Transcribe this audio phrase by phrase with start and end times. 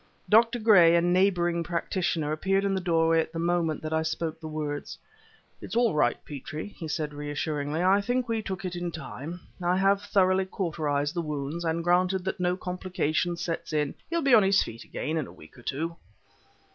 [0.27, 0.57] Dr.
[0.57, 4.47] Gray, a neighboring practitioner, appeared in the doorway at the moment that I spoke the
[4.47, 4.97] words.
[5.61, 9.41] "It's all right, Petrie," he said, reassuringly; "I think we took it in time.
[9.61, 14.33] I have thoroughly cauterized the wounds, and granted that no complication sets in, he'll be
[14.33, 15.95] on his feet again in a week or two."